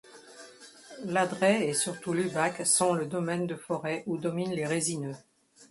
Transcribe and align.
L'adret 1.05 1.67
et 1.69 1.75
surtout 1.75 2.11
l'ubac 2.13 2.65
sont 2.65 2.93
le 2.95 3.05
domaine 3.05 3.45
de 3.45 3.55
forêts 3.55 4.01
où 4.07 4.17
dominent 4.17 4.51
les 4.55 4.65
résineux. 4.65 5.13